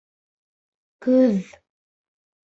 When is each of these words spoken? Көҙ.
Көҙ. 1.05 1.51